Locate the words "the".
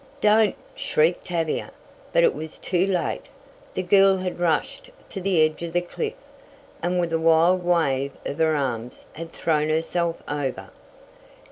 3.75-3.83, 5.21-5.43, 5.73-5.81